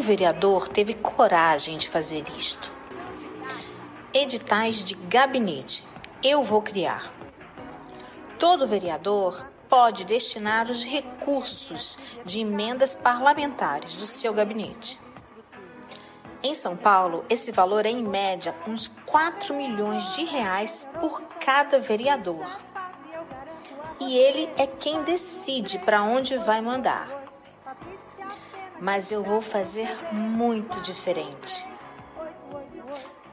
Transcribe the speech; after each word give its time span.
vereador 0.00 0.68
teve 0.68 0.92
coragem 0.92 1.78
de 1.78 1.88
fazer 1.88 2.22
isto. 2.36 2.70
Editais 4.12 4.84
de 4.84 4.94
gabinete. 4.94 5.82
Eu 6.22 6.42
vou 6.42 6.60
criar. 6.60 7.10
Todo 8.38 8.66
vereador 8.66 9.46
pode 9.66 10.04
destinar 10.04 10.70
os 10.70 10.84
recursos 10.84 11.98
de 12.22 12.40
emendas 12.40 12.94
parlamentares 12.94 13.96
do 13.96 14.04
seu 14.04 14.34
gabinete. 14.34 15.00
Em 16.42 16.54
São 16.54 16.76
Paulo, 16.76 17.24
esse 17.30 17.50
valor 17.50 17.86
é 17.86 17.90
em 17.90 18.02
média 18.02 18.54
uns 18.66 18.88
4 19.06 19.54
milhões 19.54 20.04
de 20.14 20.24
reais 20.24 20.86
por 21.00 21.22
cada 21.40 21.80
vereador. 21.80 22.46
E 23.98 24.18
ele 24.18 24.50
é 24.58 24.66
quem 24.66 25.02
decide 25.02 25.78
para 25.78 26.02
onde 26.02 26.36
vai 26.36 26.60
mandar. 26.60 27.17
Mas 28.80 29.10
eu 29.10 29.22
vou 29.22 29.40
fazer 29.40 29.88
muito 30.12 30.80
diferente. 30.80 31.66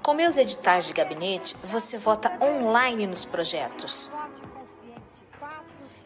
Com 0.02 0.14
meus 0.14 0.38
editais 0.38 0.86
de 0.86 0.94
gabinete, 0.94 1.56
você 1.64 1.98
vota 1.98 2.38
online 2.44 3.08
nos 3.08 3.26
projetos. 3.26 4.10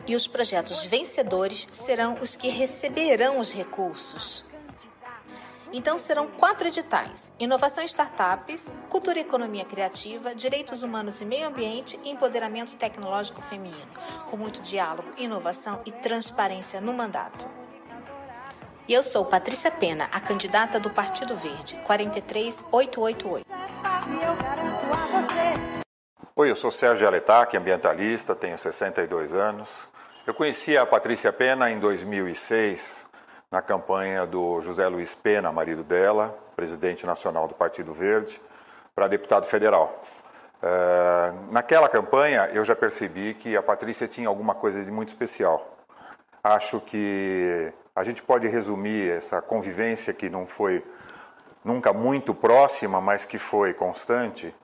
E 0.07 0.15
os 0.15 0.27
projetos 0.27 0.85
vencedores 0.85 1.67
serão 1.71 2.15
os 2.21 2.35
que 2.35 2.49
receberão 2.49 3.39
os 3.39 3.51
recursos. 3.51 4.45
Então 5.71 5.99
serão 5.99 6.27
quatro 6.27 6.67
editais: 6.67 7.31
Inovação 7.39 7.83
e 7.83 7.87
Startups, 7.87 8.71
Cultura 8.89 9.19
e 9.19 9.21
Economia 9.21 9.65
Criativa, 9.65 10.33
Direitos 10.33 10.81
Humanos 10.81 11.21
e 11.21 11.25
Meio 11.25 11.47
Ambiente 11.47 11.99
e 12.03 12.09
Empoderamento 12.09 12.75
Tecnológico 12.75 13.41
Feminino, 13.41 13.91
com 14.29 14.37
muito 14.37 14.61
diálogo, 14.61 15.13
inovação 15.17 15.81
e 15.85 15.91
transparência 15.91 16.81
no 16.81 16.93
mandato. 16.93 17.45
E 18.89 18.93
eu 18.95 19.03
sou 19.03 19.23
Patrícia 19.23 19.69
Pena, 19.69 20.09
a 20.11 20.19
candidata 20.19 20.79
do 20.79 20.89
Partido 20.89 21.35
Verde, 21.35 21.79
43888. 21.85 23.45
Oi, 26.35 26.49
eu 26.49 26.55
sou 26.55 26.71
Sérgio 26.71 27.05
Aletac, 27.07 27.55
ambientalista, 27.55 28.33
tenho 28.33 28.57
62 28.57 29.35
anos. 29.35 29.87
Eu 30.25 30.33
conheci 30.33 30.75
a 30.75 30.87
Patrícia 30.87 31.31
Pena 31.31 31.69
em 31.69 31.79
2006, 31.79 33.05
na 33.51 33.61
campanha 33.61 34.25
do 34.25 34.59
José 34.61 34.87
Luiz 34.87 35.13
Pena, 35.13 35.51
marido 35.51 35.83
dela, 35.83 36.35
presidente 36.55 37.05
nacional 37.05 37.47
do 37.47 37.53
Partido 37.53 37.93
Verde, 37.93 38.41
para 38.95 39.07
deputado 39.07 39.45
federal. 39.45 40.03
É, 40.63 41.31
naquela 41.51 41.87
campanha, 41.87 42.49
eu 42.53 42.65
já 42.65 42.75
percebi 42.75 43.35
que 43.35 43.55
a 43.55 43.61
Patrícia 43.61 44.07
tinha 44.07 44.27
alguma 44.27 44.55
coisa 44.55 44.83
de 44.83 44.89
muito 44.89 45.09
especial. 45.09 45.77
Acho 46.43 46.79
que 46.79 47.71
a 47.99 48.03
gente 48.05 48.23
pode 48.23 48.47
resumir 48.47 49.11
essa 49.11 49.41
convivência 49.41 50.13
que 50.13 50.29
não 50.29 50.47
foi 50.47 50.81
nunca 51.65 51.91
muito 51.91 52.33
próxima, 52.33 53.01
mas 53.01 53.25
que 53.25 53.37
foi 53.37 53.73
constante. 53.73 54.55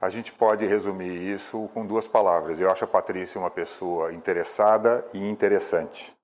A 0.00 0.08
gente 0.08 0.32
pode 0.32 0.64
resumir 0.64 1.12
isso 1.12 1.68
com 1.74 1.84
duas 1.84 2.06
palavras. 2.06 2.60
Eu 2.60 2.70
acho 2.70 2.84
a 2.84 2.86
Patrícia 2.86 3.40
uma 3.40 3.50
pessoa 3.50 4.12
interessada 4.12 5.04
e 5.12 5.28
interessante. 5.28 6.16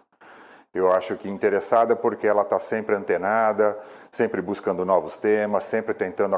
Eu 0.72 0.92
acho 0.92 1.16
que 1.16 1.28
interessada 1.28 1.96
porque 1.96 2.28
ela 2.28 2.42
está 2.42 2.60
sempre 2.60 2.94
antenada, 2.94 3.76
sempre 4.08 4.40
buscando 4.40 4.84
novos 4.84 5.16
temas, 5.16 5.64
sempre 5.64 5.92
tentando 5.92 6.36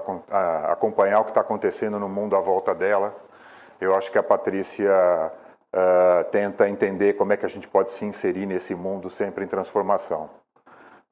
acompanhar 0.66 1.20
o 1.20 1.24
que 1.24 1.30
está 1.32 1.42
acontecendo 1.42 1.98
no 1.98 2.08
mundo 2.08 2.36
à 2.36 2.40
volta 2.40 2.74
dela. 2.74 3.14
Eu 3.78 3.94
acho 3.94 4.10
que 4.10 4.16
a 4.16 4.22
Patrícia 4.22 4.90
uh, 5.72 6.24
tenta 6.30 6.68
entender 6.68 7.14
como 7.14 7.32
é 7.32 7.36
que 7.36 7.46
a 7.46 7.48
gente 7.48 7.66
pode 7.66 7.90
se 7.90 8.04
inserir 8.04 8.46
nesse 8.46 8.74
mundo 8.74 9.08
sempre 9.08 9.44
em 9.44 9.48
transformação. 9.48 10.30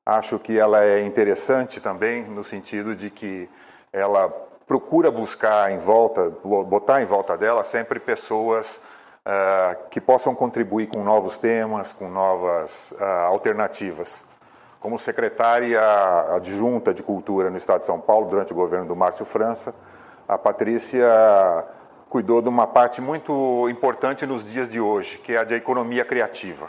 Acho 0.05 0.39
que 0.39 0.59
ela 0.59 0.85
é 0.85 1.05
interessante 1.05 1.81
também 1.81 2.25
no 2.25 2.43
sentido 2.43 2.97
de 2.97 3.11
que 3.11 3.49
ela 3.93 4.29
procura 4.67 5.11
buscar 5.11 5.71
em 5.73 5.79
volta, 5.79 6.31
botar 6.67 7.03
em 7.03 7.05
volta 7.05 7.37
dela 7.37 7.65
sempre 7.65 7.99
pessoas 7.99 8.81
uh, 9.27 9.89
que 9.91 10.01
possam 10.01 10.35
contribuir 10.35 10.89
com 10.89 11.03
novos 11.03 11.39
temas, 11.39 11.93
com 11.93 12.09
novas 12.09 12.93
uh, 12.93 13.05
alternativas. 13.27 14.25
Como 14.81 14.99
secretária 14.99 15.81
adjunta 16.35 16.95
de 16.95 17.03
Cultura 17.03 17.51
no 17.51 17.57
Estado 17.57 17.81
de 17.81 17.85
São 17.85 18.01
Paulo, 18.01 18.29
durante 18.31 18.53
o 18.53 18.57
governo 18.57 18.87
do 18.87 18.97
Márcio 18.97 19.27
França, 19.27 19.75
a 20.27 20.39
Patrícia 20.39 21.07
cuidou 22.11 22.43
de 22.43 22.49
uma 22.49 22.67
parte 22.67 23.01
muito 23.01 23.69
importante 23.71 24.27
nos 24.27 24.45
dias 24.45 24.69
de 24.69 24.81
hoje, 24.81 25.19
que 25.19 25.35
é 25.35 25.39
a 25.39 25.45
de 25.45 25.55
economia 25.55 26.05
criativa. 26.05 26.69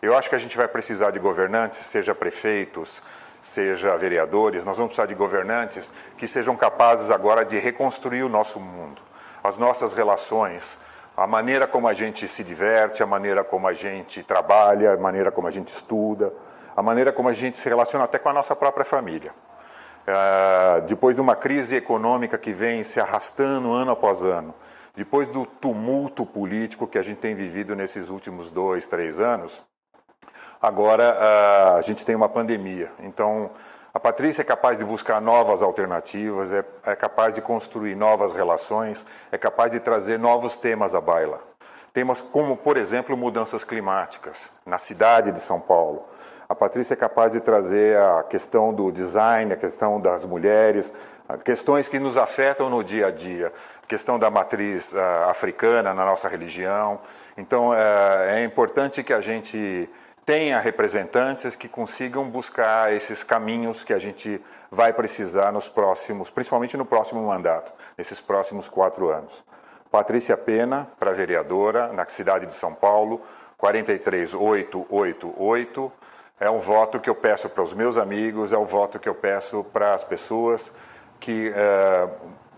Eu 0.00 0.16
acho 0.16 0.30
que 0.30 0.34
a 0.34 0.38
gente 0.38 0.56
vai 0.56 0.66
precisar 0.66 1.10
de 1.10 1.18
governantes, 1.18 1.80
seja 1.80 2.14
prefeitos, 2.14 3.02
seja 3.42 3.98
vereadores, 3.98 4.64
nós 4.64 4.78
vamos 4.78 4.94
precisar 4.94 5.06
de 5.06 5.14
governantes 5.14 5.92
que 6.16 6.26
sejam 6.26 6.56
capazes 6.56 7.10
agora 7.10 7.44
de 7.44 7.58
reconstruir 7.58 8.22
o 8.22 8.30
nosso 8.30 8.58
mundo, 8.58 9.02
as 9.44 9.58
nossas 9.58 9.92
relações, 9.92 10.80
a 11.14 11.26
maneira 11.26 11.66
como 11.66 11.86
a 11.86 11.92
gente 11.92 12.26
se 12.26 12.42
diverte, 12.42 13.02
a 13.02 13.06
maneira 13.06 13.44
como 13.44 13.68
a 13.68 13.74
gente 13.74 14.22
trabalha, 14.22 14.94
a 14.94 14.96
maneira 14.96 15.30
como 15.30 15.46
a 15.46 15.50
gente 15.50 15.68
estuda, 15.68 16.32
a 16.74 16.82
maneira 16.82 17.12
como 17.12 17.28
a 17.28 17.34
gente 17.34 17.58
se 17.58 17.68
relaciona 17.68 18.06
até 18.06 18.18
com 18.18 18.30
a 18.30 18.32
nossa 18.32 18.56
própria 18.56 18.86
família. 18.86 19.34
É, 20.06 20.80
depois 20.80 21.14
de 21.14 21.20
uma 21.20 21.36
crise 21.36 21.76
econômica 21.76 22.38
que 22.38 22.52
vem 22.54 22.82
se 22.82 22.98
arrastando 22.98 23.70
ano 23.74 23.90
após 23.90 24.22
ano, 24.22 24.54
depois 24.98 25.28
do 25.28 25.46
tumulto 25.46 26.26
político 26.26 26.84
que 26.84 26.98
a 26.98 27.02
gente 27.02 27.18
tem 27.18 27.32
vivido 27.32 27.76
nesses 27.76 28.08
últimos 28.08 28.50
dois, 28.50 28.84
três 28.88 29.20
anos, 29.20 29.62
agora 30.60 31.76
a 31.76 31.82
gente 31.82 32.04
tem 32.04 32.16
uma 32.16 32.28
pandemia. 32.28 32.90
Então, 32.98 33.48
a 33.94 34.00
Patrícia 34.00 34.42
é 34.42 34.44
capaz 34.44 34.76
de 34.76 34.84
buscar 34.84 35.20
novas 35.20 35.62
alternativas, 35.62 36.50
é, 36.50 36.64
é, 36.84 36.96
capaz 36.96 37.32
de 37.32 37.40
construir 37.40 37.94
novas 37.94 38.34
relações, 38.34 39.06
é 39.30 39.38
capaz 39.38 39.70
de 39.70 39.78
trazer 39.78 40.18
novos 40.18 40.56
temas 40.56 40.96
à 40.96 41.00
baila. 41.00 41.40
Temas 41.92 42.20
como, 42.20 42.56
por 42.56 42.76
exemplo, 42.76 43.16
mudanças 43.16 43.62
climáticas 43.62 44.52
na 44.66 44.78
cidade 44.78 45.30
de 45.30 45.38
São 45.38 45.60
Paulo. 45.60 46.06
A 46.48 46.56
Patrícia 46.56 46.94
é 46.94 46.96
capaz 46.96 47.30
de 47.30 47.40
trazer 47.40 47.96
a 47.98 48.24
questão 48.24 48.74
do 48.74 48.90
design, 48.90 49.52
a 49.52 49.56
questão 49.56 50.00
das 50.00 50.24
mulheres, 50.24 50.92
questões 51.36 51.88
que 51.88 51.98
nos 51.98 52.16
afetam 52.16 52.70
no 52.70 52.82
dia 52.82 53.08
a 53.08 53.10
dia, 53.10 53.52
questão 53.86 54.18
da 54.18 54.30
matriz 54.30 54.92
uh, 54.92 54.98
africana 55.28 55.92
na 55.92 56.02
nossa 56.04 56.28
religião. 56.28 57.00
Então, 57.36 57.70
uh, 57.70 57.74
é 58.28 58.44
importante 58.44 59.02
que 59.02 59.12
a 59.12 59.20
gente 59.20 59.90
tenha 60.24 60.60
representantes 60.60 61.56
que 61.56 61.68
consigam 61.68 62.28
buscar 62.28 62.92
esses 62.92 63.24
caminhos 63.24 63.84
que 63.84 63.92
a 63.92 63.98
gente 63.98 64.40
vai 64.70 64.92
precisar 64.92 65.50
nos 65.52 65.68
próximos, 65.68 66.30
principalmente 66.30 66.76
no 66.76 66.84
próximo 66.84 67.26
mandato, 67.26 67.72
nesses 67.96 68.20
próximos 68.20 68.68
quatro 68.68 69.10
anos. 69.10 69.42
Patrícia 69.90 70.36
Pena, 70.36 70.86
para 70.98 71.12
vereadora, 71.12 71.90
na 71.94 72.06
cidade 72.06 72.44
de 72.44 72.52
São 72.52 72.74
Paulo, 72.74 73.22
43888. 73.56 75.90
É 76.40 76.50
um 76.50 76.60
voto 76.60 77.00
que 77.00 77.08
eu 77.08 77.14
peço 77.14 77.48
para 77.48 77.62
os 77.62 77.72
meus 77.72 77.96
amigos, 77.96 78.52
é 78.52 78.58
um 78.58 78.66
voto 78.66 78.98
que 78.98 79.08
eu 79.08 79.14
peço 79.14 79.64
para 79.64 79.94
as 79.94 80.04
pessoas 80.04 80.70
que 81.20 81.52
é, 81.54 82.10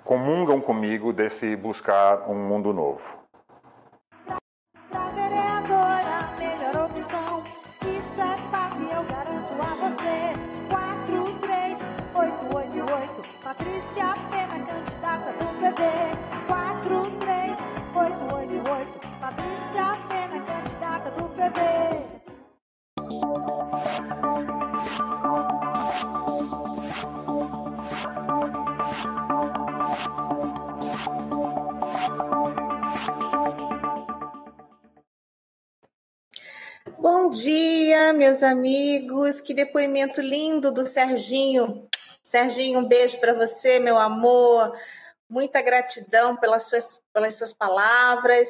comungam 0.05 0.61
comigo 0.61 1.13
desse 1.13 1.55
buscar 1.57 2.29
um 2.29 2.35
mundo 2.35 2.73
novo. 2.73 3.20
Bom 37.13 37.29
dia, 37.29 38.13
meus 38.13 38.41
amigos. 38.41 39.41
Que 39.41 39.53
depoimento 39.53 40.21
lindo 40.21 40.71
do 40.71 40.87
Serginho. 40.87 41.89
Serginho, 42.23 42.79
um 42.79 42.85
beijo 42.85 43.19
para 43.19 43.35
você, 43.35 43.81
meu 43.81 43.99
amor. 43.99 44.79
Muita 45.29 45.61
gratidão 45.61 46.37
pelas 46.37 46.69
suas, 46.69 47.01
pelas 47.13 47.35
suas 47.35 47.53
palavras. 47.53 48.49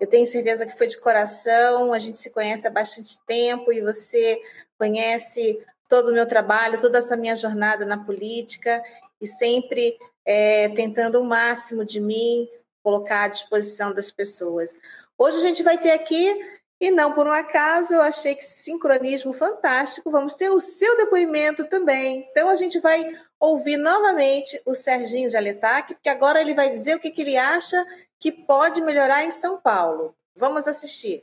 Eu 0.00 0.08
tenho 0.08 0.26
certeza 0.26 0.66
que 0.66 0.76
foi 0.76 0.88
de 0.88 0.98
coração. 0.98 1.92
A 1.92 1.98
gente 2.00 2.18
se 2.18 2.28
conhece 2.28 2.66
há 2.66 2.70
bastante 2.70 3.20
tempo 3.24 3.72
e 3.72 3.80
você 3.80 4.36
conhece 4.76 5.64
todo 5.88 6.08
o 6.08 6.12
meu 6.12 6.26
trabalho, 6.26 6.80
toda 6.80 6.98
essa 6.98 7.16
minha 7.16 7.36
jornada 7.36 7.86
na 7.86 8.04
política 8.04 8.82
e 9.20 9.28
sempre 9.28 9.96
é, 10.26 10.70
tentando 10.70 11.20
o 11.20 11.24
máximo 11.24 11.84
de 11.84 12.00
mim 12.00 12.48
colocar 12.82 13.22
à 13.22 13.28
disposição 13.28 13.94
das 13.94 14.10
pessoas. 14.10 14.76
Hoje 15.16 15.36
a 15.36 15.40
gente 15.40 15.62
vai 15.62 15.78
ter 15.78 15.92
aqui 15.92 16.36
E 16.82 16.90
não 16.90 17.12
por 17.12 17.28
um 17.28 17.32
acaso, 17.32 17.94
eu 17.94 18.02
achei 18.02 18.34
que 18.34 18.42
sincronismo 18.42 19.32
fantástico. 19.32 20.10
Vamos 20.10 20.34
ter 20.34 20.50
o 20.50 20.58
seu 20.58 20.96
depoimento 20.96 21.64
também. 21.66 22.26
Então 22.32 22.48
a 22.48 22.56
gente 22.56 22.80
vai 22.80 23.08
ouvir 23.38 23.76
novamente 23.76 24.60
o 24.66 24.74
Serginho 24.74 25.30
de 25.30 25.36
Aletac, 25.36 25.94
porque 25.94 26.08
agora 26.08 26.40
ele 26.40 26.54
vai 26.54 26.70
dizer 26.70 26.96
o 26.96 26.98
que, 26.98 27.12
que 27.12 27.22
ele 27.22 27.36
acha 27.36 27.86
que 28.18 28.32
pode 28.32 28.80
melhorar 28.80 29.22
em 29.22 29.30
São 29.30 29.60
Paulo. 29.60 30.16
Vamos 30.34 30.66
assistir. 30.66 31.22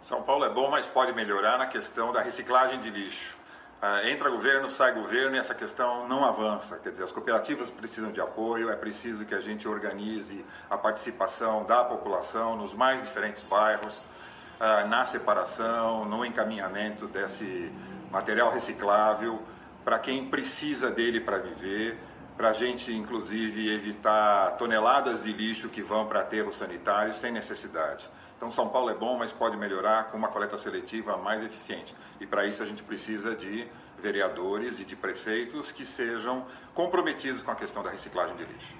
São 0.00 0.22
Paulo 0.22 0.44
é 0.44 0.48
bom, 0.48 0.70
mas 0.70 0.86
pode 0.86 1.12
melhorar 1.12 1.58
na 1.58 1.66
questão 1.66 2.12
da 2.12 2.22
reciclagem 2.22 2.78
de 2.78 2.88
lixo. 2.88 3.36
Uh, 3.82 4.06
entra 4.06 4.30
governo, 4.30 4.70
sai 4.70 4.92
governo 4.92 5.34
e 5.34 5.38
essa 5.40 5.56
questão 5.56 6.06
não 6.06 6.24
avança. 6.24 6.78
Quer 6.78 6.90
dizer, 6.90 7.02
as 7.02 7.10
cooperativas 7.10 7.68
precisam 7.68 8.12
de 8.12 8.20
apoio, 8.20 8.70
é 8.70 8.76
preciso 8.76 9.24
que 9.24 9.34
a 9.34 9.40
gente 9.40 9.66
organize 9.66 10.44
a 10.68 10.78
participação 10.78 11.64
da 11.64 11.82
população 11.82 12.56
nos 12.56 12.74
mais 12.74 13.02
diferentes 13.02 13.42
bairros, 13.42 14.00
ah, 14.60 14.84
na 14.84 15.06
separação, 15.06 16.04
no 16.04 16.22
encaminhamento 16.22 17.06
desse 17.06 17.72
material 18.10 18.52
reciclável 18.52 19.42
para 19.84 19.98
quem 19.98 20.28
precisa 20.28 20.90
dele 20.90 21.18
para 21.18 21.38
viver, 21.38 21.98
para 22.36 22.50
a 22.50 22.52
gente, 22.52 22.92
inclusive, 22.92 23.74
evitar 23.74 24.56
toneladas 24.58 25.22
de 25.22 25.32
lixo 25.32 25.68
que 25.70 25.82
vão 25.82 26.06
para 26.06 26.20
aterros 26.20 26.56
sanitários 26.56 27.18
sem 27.18 27.32
necessidade. 27.32 28.08
Então, 28.36 28.50
São 28.50 28.68
Paulo 28.68 28.90
é 28.90 28.94
bom, 28.94 29.18
mas 29.18 29.32
pode 29.32 29.56
melhorar 29.56 30.04
com 30.10 30.16
uma 30.16 30.28
coleta 30.28 30.56
seletiva 30.56 31.16
mais 31.16 31.42
eficiente. 31.42 31.94
E 32.20 32.26
para 32.26 32.46
isso 32.46 32.62
a 32.62 32.66
gente 32.66 32.82
precisa 32.82 33.34
de 33.34 33.66
vereadores 33.98 34.78
e 34.78 34.84
de 34.84 34.96
prefeitos 34.96 35.72
que 35.72 35.84
sejam 35.84 36.46
comprometidos 36.74 37.42
com 37.42 37.50
a 37.50 37.54
questão 37.56 37.82
da 37.82 37.90
reciclagem 37.90 38.36
de 38.36 38.44
lixo. 38.44 38.74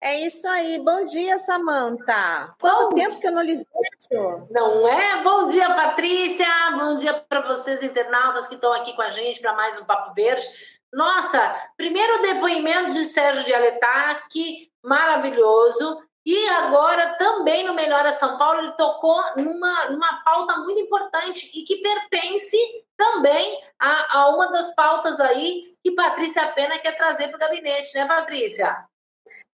É 0.00 0.20
isso 0.20 0.46
aí. 0.46 0.78
Bom 0.78 1.04
dia, 1.04 1.38
Samanta. 1.38 2.50
Quanto 2.60 2.88
Bom 2.90 2.94
tempo 2.94 3.20
que 3.20 3.26
eu 3.26 3.32
não 3.32 3.42
lhe 3.42 3.56
vejo? 3.56 4.46
Não 4.50 4.88
é? 4.88 5.22
Bom 5.24 5.48
dia, 5.48 5.74
Patrícia. 5.74 6.46
Bom 6.76 6.96
dia 6.96 7.14
para 7.14 7.40
vocês, 7.40 7.82
internautas 7.82 8.46
que 8.46 8.54
estão 8.54 8.72
aqui 8.72 8.94
com 8.94 9.02
a 9.02 9.10
gente 9.10 9.40
para 9.40 9.54
mais 9.54 9.78
um 9.78 9.84
Papo 9.84 10.14
Verde. 10.14 10.46
Nossa, 10.92 11.68
primeiro 11.76 12.22
depoimento 12.22 12.92
de 12.92 13.04
Sérgio 13.06 13.44
de 13.44 13.52
Aletac, 13.52 14.70
maravilhoso. 14.84 16.00
E 16.24 16.48
agora 16.50 17.14
também 17.14 17.66
no 17.66 17.74
Melhora 17.74 18.12
São 18.12 18.38
Paulo 18.38 18.60
ele 18.60 18.72
tocou 18.72 19.20
numa, 19.36 19.86
numa 19.86 20.22
pauta 20.22 20.58
muito 20.58 20.80
importante 20.80 21.50
e 21.54 21.64
que 21.64 21.76
pertence 21.82 22.56
também 22.96 23.60
a, 23.78 24.18
a 24.18 24.28
uma 24.28 24.52
das 24.52 24.72
pautas 24.74 25.18
aí 25.18 25.74
que 25.82 25.92
Patrícia 25.92 26.46
Pena 26.52 26.78
quer 26.78 26.96
trazer 26.96 27.28
para 27.28 27.36
o 27.36 27.40
gabinete, 27.40 27.94
né, 27.94 28.06
Patrícia? 28.06 28.76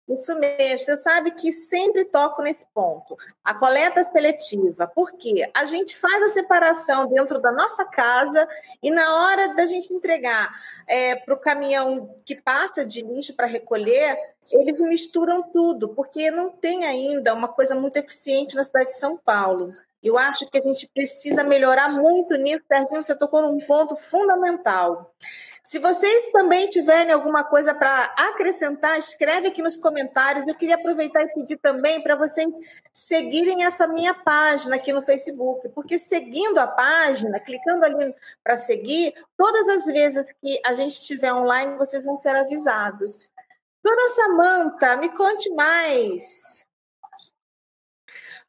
Isso 0.07 0.39
mesmo, 0.39 0.85
você 0.85 0.97
sabe 0.97 1.31
que 1.31 1.51
sempre 1.51 2.05
toco 2.05 2.43
nesse 2.43 2.67
ponto. 2.75 3.17
A 3.43 3.55
coleta 3.55 4.03
seletiva, 4.03 4.87
porque 4.87 5.49
a 5.55 5.65
gente 5.65 5.97
faz 5.97 6.23
a 6.25 6.35
separação 6.35 7.09
dentro 7.09 7.41
da 7.41 7.51
nossa 7.51 7.87
casa 7.87 8.47
e 8.83 8.91
na 8.91 9.25
hora 9.25 9.55
da 9.55 9.65
gente 9.65 9.95
entregar 9.95 10.53
é, 10.87 11.17
para 11.17 11.33
o 11.33 11.41
caminhão 11.41 12.15
que 12.27 12.35
passa 12.35 12.85
de 12.85 13.01
lixo 13.01 13.35
para 13.35 13.47
recolher, 13.47 14.15
eles 14.53 14.79
misturam 14.79 15.43
tudo, 15.51 15.89
porque 15.89 16.31
não 16.31 16.51
tem 16.51 16.85
ainda 16.85 17.33
uma 17.33 17.49
coisa 17.49 17.75
muito 17.75 17.97
eficiente 17.97 18.55
na 18.55 18.63
cidade 18.63 18.91
de 18.91 18.99
São 18.99 19.17
Paulo. 19.17 19.71
Eu 20.05 20.19
acho 20.19 20.47
que 20.51 20.59
a 20.59 20.61
gente 20.61 20.87
precisa 20.93 21.43
melhorar 21.43 21.95
muito 21.95 22.37
nisso, 22.37 22.63
Serginho, 22.69 23.03
você 23.03 23.17
tocou 23.17 23.41
num 23.41 23.59
ponto 23.67 23.97
fundamental. 23.97 25.15
Se 25.63 25.79
vocês 25.79 26.29
também 26.31 26.69
tiverem 26.69 27.11
alguma 27.11 27.43
coisa 27.43 27.75
para 27.75 28.13
acrescentar, 28.19 28.99
escreve 28.99 29.49
aqui 29.49 29.63
nos 29.63 29.79
comentários. 29.79 30.47
Eu 30.47 30.55
queria 30.55 30.75
aproveitar 30.75 31.23
e 31.23 31.33
pedir 31.33 31.57
também 31.57 32.03
para 32.03 32.17
vocês 32.17 32.53
seguirem 32.93 33.65
essa 33.65 33.87
minha 33.87 34.13
página 34.13 34.77
aqui 34.77 34.93
no 34.93 35.01
Facebook, 35.01 35.67
porque 35.71 35.99
seguindo 35.99 36.59
a 36.59 36.67
página, 36.67 37.41
clicando 37.41 37.83
ali 37.87 38.15
para 38.43 38.59
seguir, 38.59 39.15
todas 39.39 39.67
as 39.71 39.87
vezes 39.87 40.31
que 40.35 40.61
a 40.67 40.75
gente 40.75 41.01
estiver 41.01 41.33
online, 41.33 41.79
vocês 41.79 42.05
vão 42.05 42.15
ser 42.15 42.37
avisados. 42.37 43.31
Dona 43.83 44.09
Samanta, 44.11 44.97
me 44.99 45.09
conte 45.17 45.49
mais. 45.55 46.54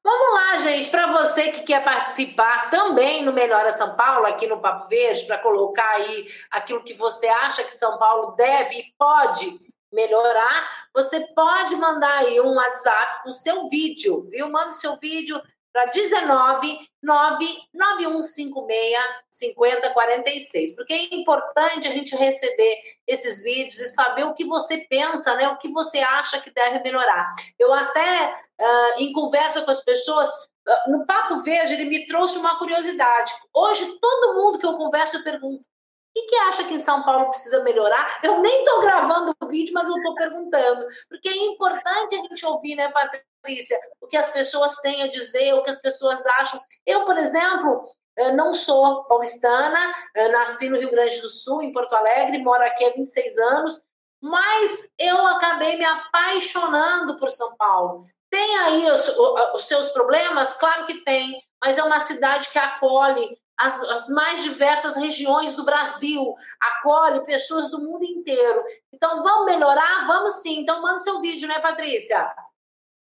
Vamos 0.05 0.33
lá, 0.35 0.57
gente, 0.57 0.91
para 0.91 1.11
você 1.11 1.51
que 1.51 1.63
quer 1.63 1.83
participar 1.83 2.69
também 2.69 3.25
no 3.25 3.33
Melhora 3.33 3.73
São 3.73 3.95
Paulo, 3.95 4.27
aqui 4.27 4.45
no 4.45 4.61
Papo 4.61 4.87
Verde, 4.87 5.25
para 5.25 5.39
colocar 5.39 5.89
aí 5.89 6.27
aquilo 6.51 6.83
que 6.83 6.93
você 6.93 7.27
acha 7.27 7.63
que 7.63 7.73
São 7.73 7.97
Paulo 7.97 8.35
deve 8.35 8.75
e 8.75 8.93
pode 8.99 9.59
melhorar, 9.91 10.85
você 10.93 11.21
pode 11.33 11.75
mandar 11.77 12.19
aí 12.19 12.39
um 12.39 12.53
WhatsApp 12.53 13.23
com 13.23 13.33
seu 13.33 13.67
vídeo, 13.67 14.29
viu? 14.29 14.47
Manda 14.51 14.73
seu 14.73 14.95
vídeo 14.97 15.41
para 15.73 15.85
19 15.87 16.87
99156 17.01 18.97
5046, 19.31 20.75
porque 20.75 20.93
é 20.93 21.15
importante 21.15 21.87
a 21.87 21.91
gente 21.91 22.15
receber 22.15 22.77
esses 23.07 23.41
vídeos 23.41 23.79
e 23.79 23.89
saber 23.89 24.25
o 24.25 24.35
que 24.35 24.45
você 24.45 24.77
pensa, 24.87 25.33
né? 25.33 25.49
O 25.49 25.57
que 25.57 25.69
você 25.69 25.97
acha 25.97 26.39
que 26.41 26.51
deve 26.51 26.83
melhorar. 26.83 27.33
Eu 27.57 27.73
até 27.73 28.44
uh, 28.59 28.99
em 28.99 29.11
conversa 29.11 29.61
com 29.61 29.71
as 29.71 29.83
pessoas, 29.83 30.27
uh, 30.29 30.91
no 30.91 31.05
Papo 31.05 31.41
Verde, 31.43 31.73
ele 31.73 31.85
me 31.85 32.07
trouxe 32.07 32.37
uma 32.37 32.57
curiosidade. 32.57 33.33
Hoje, 33.53 33.99
todo 33.99 34.35
mundo 34.35 34.59
que 34.59 34.65
eu 34.65 34.77
converso, 34.77 35.17
eu 35.17 35.23
pergunto: 35.23 35.61
o 35.61 35.65
que, 36.13 36.27
que 36.27 36.35
acha 36.35 36.63
que 36.63 36.75
em 36.75 36.83
São 36.83 37.03
Paulo 37.03 37.29
precisa 37.29 37.63
melhorar? 37.63 38.19
Eu 38.23 38.39
nem 38.41 38.59
estou 38.59 38.81
gravando 38.81 39.35
o 39.41 39.47
vídeo, 39.47 39.73
mas 39.73 39.87
eu 39.87 39.97
estou 39.97 40.15
perguntando, 40.15 40.85
porque 41.09 41.29
é 41.29 41.45
importante 41.47 42.15
a 42.15 42.19
gente 42.19 42.45
ouvir, 42.45 42.75
né, 42.75 42.91
Patrícia, 42.91 43.77
o 44.01 44.07
que 44.07 44.17
as 44.17 44.29
pessoas 44.29 44.75
têm 44.77 45.03
a 45.03 45.07
dizer, 45.07 45.53
o 45.53 45.63
que 45.63 45.71
as 45.71 45.81
pessoas 45.81 46.25
acham. 46.37 46.59
Eu, 46.85 47.05
por 47.05 47.17
exemplo, 47.17 47.89
não 48.33 48.53
sou 48.53 49.03
paulistana, 49.03 49.93
nasci 50.31 50.69
no 50.69 50.79
Rio 50.79 50.89
Grande 50.89 51.19
do 51.19 51.27
Sul, 51.27 51.61
em 51.61 51.73
Porto 51.73 51.93
Alegre, 51.93 52.37
moro 52.37 52.63
aqui 52.63 52.85
há 52.85 52.93
26 52.93 53.37
anos, 53.37 53.81
mas 54.21 54.89
eu 54.97 55.25
acabei 55.27 55.77
me 55.77 55.85
apaixonando 55.85 57.17
por 57.17 57.29
São 57.29 57.55
Paulo. 57.57 58.05
Tem 58.35 58.57
aí 58.57 58.91
os, 58.91 59.07
os, 59.53 59.65
seus 59.65 59.87
problemas? 59.91 60.51
Claro 60.55 60.85
que 60.85 61.05
tem, 61.05 61.41
mas 61.63 61.77
é 61.77 61.83
uma 61.83 62.01
cidade 62.01 62.49
que 62.49 62.59
acolhe 62.59 63.39
as, 63.57 63.81
as, 63.81 64.09
mais 64.09 64.43
diversas 64.43 64.97
regiões 64.97 65.53
do 65.53 65.63
Brasil, 65.63 66.35
acolhe 66.59 67.23
pessoas 67.23 67.71
do 67.71 67.79
mundo 67.79 68.03
inteiro. 68.03 68.61
Então, 68.93 69.23
vamos 69.23 69.45
melhorar? 69.45 70.05
Vamos 70.05 70.41
sim. 70.41 70.59
Então, 70.59 70.81
manda 70.81 70.99
seu 70.99 71.21
vídeo, 71.21 71.47
né, 71.47 71.61
Patrícia? 71.61 72.29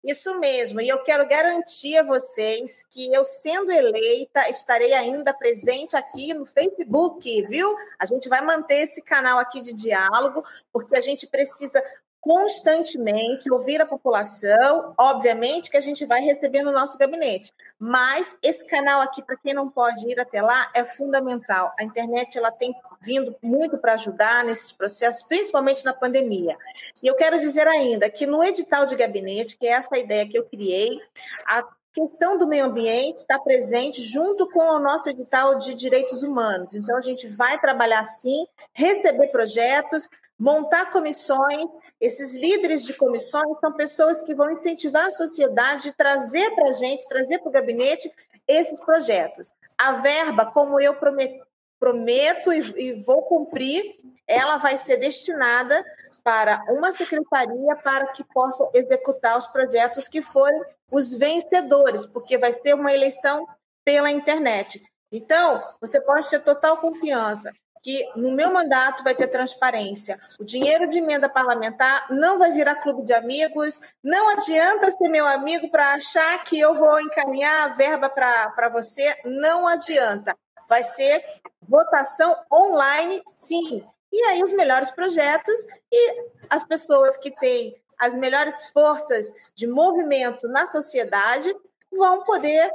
Isso 0.02 0.36
mesmo, 0.40 0.80
e 0.80 0.88
eu 0.88 1.04
quero 1.04 1.28
garantir 1.28 1.96
a 1.98 2.02
vocês 2.02 2.82
que 2.90 3.14
eu, 3.14 3.24
sendo 3.24 3.70
eleita, 3.70 4.48
estarei 4.48 4.94
ainda 4.94 5.32
presente 5.32 5.94
aqui 5.94 6.34
no 6.34 6.44
Facebook, 6.44 7.42
viu? 7.42 7.76
A 8.00 8.06
gente 8.06 8.28
vai 8.28 8.40
manter 8.40 8.80
esse 8.80 9.00
canal 9.00 9.38
aqui 9.38 9.62
de 9.62 9.74
diálogo, 9.74 10.42
porque 10.72 10.96
a 10.96 11.02
gente 11.02 11.26
precisa 11.26 11.80
constantemente, 12.20 13.50
ouvir 13.50 13.80
a 13.80 13.86
população, 13.86 14.94
obviamente 14.98 15.70
que 15.70 15.76
a 15.76 15.80
gente 15.80 16.04
vai 16.04 16.20
receber 16.20 16.62
no 16.62 16.70
nosso 16.70 16.98
gabinete, 16.98 17.52
mas 17.78 18.36
esse 18.42 18.64
canal 18.66 19.00
aqui, 19.00 19.22
para 19.22 19.36
quem 19.36 19.54
não 19.54 19.70
pode 19.70 20.06
ir 20.06 20.20
até 20.20 20.42
lá, 20.42 20.70
é 20.74 20.84
fundamental. 20.84 21.72
A 21.78 21.82
internet 21.82 22.36
ela 22.36 22.52
tem 22.52 22.74
vindo 23.00 23.34
muito 23.42 23.78
para 23.78 23.94
ajudar 23.94 24.44
nesses 24.44 24.70
processos, 24.70 25.26
principalmente 25.26 25.84
na 25.84 25.94
pandemia. 25.94 26.56
E 27.02 27.06
eu 27.06 27.14
quero 27.14 27.38
dizer 27.38 27.66
ainda 27.66 28.10
que 28.10 28.26
no 28.26 28.44
edital 28.44 28.84
de 28.84 28.96
gabinete, 28.96 29.56
que 29.56 29.66
é 29.66 29.70
essa 29.70 29.96
ideia 29.96 30.28
que 30.28 30.36
eu 30.36 30.44
criei, 30.44 30.98
a 31.46 31.64
questão 31.92 32.38
do 32.38 32.46
meio 32.46 32.66
ambiente 32.66 33.18
está 33.18 33.38
presente 33.38 34.02
junto 34.02 34.48
com 34.50 34.60
o 34.60 34.78
nosso 34.78 35.08
edital 35.08 35.56
de 35.56 35.74
direitos 35.74 36.22
humanos. 36.22 36.74
Então, 36.74 36.98
a 36.98 37.02
gente 37.02 37.26
vai 37.28 37.58
trabalhar 37.60 38.04
sim, 38.04 38.46
receber 38.72 39.28
projetos, 39.28 40.08
montar 40.38 40.90
comissões 40.90 41.66
esses 42.00 42.34
líderes 42.34 42.84
de 42.84 42.94
comissões 42.94 43.58
são 43.60 43.72
pessoas 43.72 44.22
que 44.22 44.34
vão 44.34 44.50
incentivar 44.50 45.06
a 45.06 45.10
sociedade 45.10 45.90
a 45.90 45.92
trazer 45.92 46.50
para 46.54 46.70
a 46.70 46.72
gente, 46.72 47.08
trazer 47.08 47.38
para 47.38 47.48
o 47.48 47.52
gabinete 47.52 48.10
esses 48.48 48.80
projetos. 48.80 49.52
A 49.76 49.92
verba, 49.92 50.50
como 50.52 50.80
eu 50.80 50.94
prometo, 50.94 52.52
e 52.52 53.02
vou 53.04 53.22
cumprir, 53.22 53.84
ela 54.26 54.56
vai 54.56 54.78
ser 54.78 54.96
destinada 54.96 55.84
para 56.24 56.64
uma 56.70 56.90
secretaria 56.92 57.76
para 57.82 58.06
que 58.12 58.24
possa 58.24 58.68
executar 58.72 59.36
os 59.36 59.46
projetos 59.46 60.08
que 60.08 60.22
forem 60.22 60.62
os 60.92 61.12
vencedores, 61.12 62.06
porque 62.06 62.38
vai 62.38 62.52
ser 62.54 62.74
uma 62.74 62.94
eleição 62.94 63.46
pela 63.84 64.10
internet. 64.10 64.82
Então, 65.12 65.54
você 65.80 66.00
pode 66.00 66.30
ter 66.30 66.40
total 66.40 66.78
confiança 66.78 67.52
que 67.82 68.06
no 68.14 68.32
meu 68.32 68.52
mandato 68.52 69.02
vai 69.02 69.14
ter 69.14 69.28
transparência. 69.28 70.18
O 70.38 70.44
dinheiro 70.44 70.88
de 70.88 70.98
emenda 70.98 71.28
parlamentar 71.28 72.06
não 72.10 72.38
vai 72.38 72.52
virar 72.52 72.76
clube 72.76 73.02
de 73.02 73.12
amigos. 73.12 73.80
Não 74.02 74.28
adianta 74.30 74.90
ser 74.90 75.08
meu 75.08 75.26
amigo 75.26 75.70
para 75.70 75.94
achar 75.94 76.44
que 76.44 76.58
eu 76.58 76.74
vou 76.74 77.00
encaminhar 77.00 77.70
a 77.70 77.74
verba 77.74 78.08
para 78.08 78.68
você. 78.68 79.16
Não 79.24 79.66
adianta. 79.66 80.36
Vai 80.68 80.84
ser 80.84 81.24
votação 81.62 82.36
online, 82.52 83.22
sim. 83.38 83.86
e 84.12 84.22
aí 84.24 84.42
os 84.42 84.52
melhores 84.52 84.90
projetos 84.90 85.58
e 85.90 86.24
as 86.50 86.64
pessoas 86.64 87.16
que 87.16 87.30
têm 87.30 87.74
as 87.98 88.14
melhores 88.14 88.68
forças 88.70 89.30
de 89.54 89.66
movimento 89.66 90.48
na 90.48 90.66
sociedade 90.66 91.54
vão 91.92 92.20
poder 92.22 92.70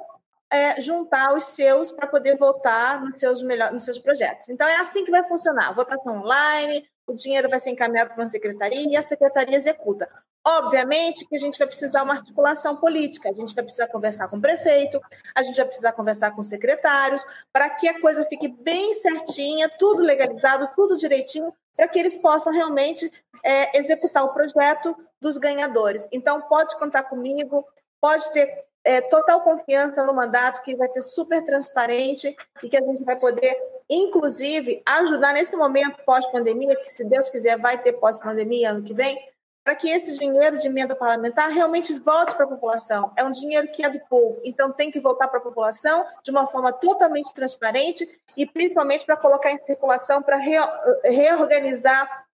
é, 0.56 0.82
juntar 0.82 1.36
os 1.36 1.44
seus 1.46 1.92
para 1.92 2.08
poder 2.08 2.38
votar 2.38 3.04
nos 3.04 3.18
seus, 3.20 3.42
melhor, 3.44 3.72
nos 3.72 3.84
seus 3.84 4.00
projetos. 4.00 4.48
Então, 4.48 4.68
é 4.68 4.78
assim 4.78 5.04
que 5.04 5.12
vai 5.12 5.28
funcionar: 5.28 5.74
votação 5.74 6.20
online, 6.20 6.88
o 7.06 7.14
dinheiro 7.14 7.50
vai 7.50 7.60
ser 7.60 7.72
encaminhado 7.72 8.12
para 8.12 8.22
uma 8.22 8.28
secretaria 8.28 8.90
e 8.90 8.96
a 8.96 9.02
secretaria 9.02 9.56
executa. 9.56 10.10
Obviamente 10.48 11.26
que 11.28 11.36
a 11.36 11.40
gente 11.40 11.58
vai 11.58 11.68
precisar 11.68 12.04
uma 12.04 12.14
articulação 12.14 12.78
política, 12.78 13.30
a 13.30 13.34
gente 13.34 13.54
vai 13.56 13.64
precisar 13.64 13.88
conversar 13.88 14.30
com 14.30 14.38
o 14.38 14.42
prefeito, 14.42 15.02
a 15.34 15.42
gente 15.42 15.56
vai 15.56 15.66
precisar 15.66 15.92
conversar 15.94 16.32
com 16.36 16.42
os 16.42 16.48
secretários, 16.48 17.24
para 17.52 17.68
que 17.72 17.88
a 17.88 18.00
coisa 18.00 18.24
fique 18.26 18.48
bem 18.48 18.94
certinha, 18.94 19.68
tudo 19.68 20.04
legalizado, 20.04 20.70
tudo 20.76 20.98
direitinho, 20.98 21.52
para 21.76 21.88
que 21.88 21.98
eles 21.98 22.16
possam 22.16 22.54
realmente 22.54 23.12
é, 23.44 23.76
executar 23.78 24.24
o 24.24 24.34
projeto 24.34 24.96
dos 25.20 25.38
ganhadores. 25.38 26.08
Então, 26.12 26.42
pode 26.42 26.78
contar 26.78 27.04
comigo, 27.04 27.66
pode 28.00 28.32
ter 28.32 28.66
é, 28.86 29.02
total 29.02 29.42
confiança 29.42 30.06
no 30.06 30.14
mandato, 30.14 30.62
que 30.62 30.76
vai 30.76 30.88
ser 30.88 31.02
super 31.02 31.44
transparente 31.44 32.36
e 32.64 32.70
que 32.70 32.78
a 32.78 32.82
gente 32.82 33.04
vai 33.04 33.20
poder, 33.20 33.58
inclusive, 33.90 34.80
ajudar 34.86 35.34
nesse 35.34 35.58
momento 35.58 36.04
pós-pandemia, 36.06 36.76
que 36.76 36.92
se 36.92 37.04
Deus 37.04 37.28
quiser 37.28 37.58
vai 37.58 37.80
ter 37.80 37.94
pós-pandemia 37.94 38.70
ano 38.70 38.84
que 38.84 38.94
vem, 38.94 39.18
para 39.64 39.76
que 39.76 39.90
esse 39.90 40.14
dinheiro 40.14 40.60
de 40.60 40.68
emenda 40.68 40.96
parlamentar 40.96 41.50
realmente 41.50 41.98
volte 41.98 42.36
para 42.36 42.46
a 42.46 42.48
população. 42.48 43.12
É 43.18 43.24
um 43.24 43.32
dinheiro 43.32 43.72
que 43.72 43.84
é 43.84 43.90
do 43.90 44.00
povo, 44.02 44.40
então 44.44 44.72
tem 44.72 44.92
que 44.92 45.00
voltar 45.00 45.28
para 45.28 45.40
a 45.40 45.44
população 45.44 46.06
de 46.24 46.30
uma 46.30 46.46
forma 46.46 46.72
totalmente 46.72 47.34
transparente 47.34 48.08
e 48.38 48.46
principalmente 48.46 49.04
para 49.04 49.18
colocar 49.18 49.52
em 49.52 49.58
circulação, 49.58 50.22
para 50.22 50.38
reorganizar 51.04 52.26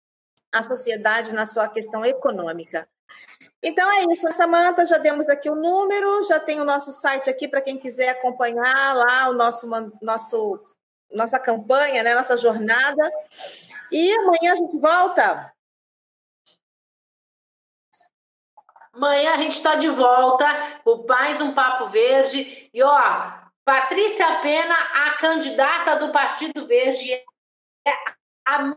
a 0.52 0.62
sociedade 0.62 1.34
na 1.34 1.46
sua 1.46 1.70
questão 1.70 2.04
econômica. 2.04 2.86
Então 3.64 3.92
é 3.92 4.06
isso, 4.12 4.32
Samanta, 4.32 4.86
já 4.86 4.98
demos 4.98 5.30
aqui 5.30 5.50
o 5.50 5.56
número, 5.56 6.24
já 6.24 6.40
tem 6.40 6.60
o 6.60 6.66
nosso 6.66 6.92
site 6.92 7.30
aqui 7.30 7.48
para 7.48 7.62
quem 7.62 7.78
quiser 7.78 8.10
acompanhar 8.10 8.96
lá 8.96 9.30
o 9.30 9.34
nosso, 9.34 9.68
nosso 10.02 10.64
nossa 11.12 11.38
campanha, 11.38 12.04
né, 12.04 12.16
nossa 12.16 12.38
jornada. 12.38 13.12
E 13.92 14.12
amanhã 14.14 14.54
a 14.54 14.56
gente 14.56 14.78
volta. 14.78 15.54
Amanhã 18.94 19.34
a 19.34 19.38
gente 19.38 19.58
está 19.58 19.76
de 19.76 19.90
volta 19.90 20.46
com 20.84 21.06
mais 21.08 21.40
um 21.42 21.54
Papo 21.54 21.90
Verde. 21.90 22.70
E 22.74 22.82
ó, 22.82 23.34
Patrícia 23.64 24.42
Pena, 24.42 24.76
a 24.76 25.18
candidata 25.18 25.98
do 25.98 26.12
Partido 26.12 26.66
Verde, 26.68 27.12
é 27.14 27.94
a 28.48 28.76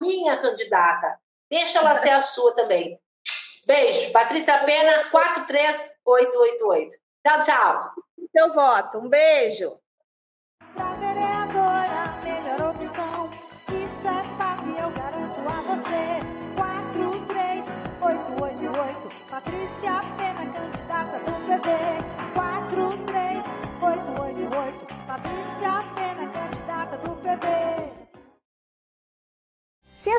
minha 0.00 0.36
candidata. 0.40 1.20
Deixa 1.50 1.78
ela 1.78 1.96
ser 2.00 2.10
a 2.10 2.22
sua 2.22 2.54
também. 2.54 3.00
Beijo. 3.66 4.12
Patrícia 4.12 4.64
Pena, 4.64 5.10
43888. 5.10 6.96
Tchau, 7.24 7.42
tchau. 7.42 7.90
Seu 8.30 8.52
voto. 8.52 8.98
Um 8.98 9.08
beijo. 9.08 9.80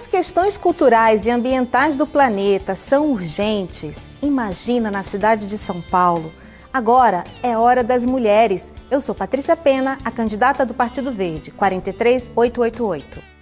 As 0.08 0.12
questões 0.12 0.58
culturais 0.58 1.26
e 1.26 1.30
ambientais 1.30 1.98
do 1.98 2.08
planeta 2.08 2.74
são 2.76 3.12
urgentes, 3.12 4.10
imagina 4.24 4.90
na 4.90 5.04
cidade 5.04 5.46
de 5.46 5.58
São 5.58 5.82
Paulo. 5.82 6.32
Agora 6.72 7.26
é 7.44 7.58
hora 7.58 7.84
das 7.84 8.06
mulheres. 8.06 8.72
Eu 8.90 9.02
sou 9.02 9.14
Patrícia 9.14 9.54
Pena, 9.58 9.98
a 10.06 10.10
candidata 10.10 10.66
do 10.66 10.74
Partido 10.74 11.12
Verde, 11.12 11.52
43888. 11.52 13.37